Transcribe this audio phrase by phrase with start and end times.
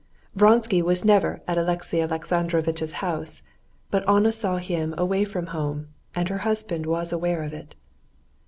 [0.35, 3.43] Vronsky was never at Alexey Alexandrovitch's house,
[3.91, 7.75] but Anna saw him away from home, and her husband was aware of it.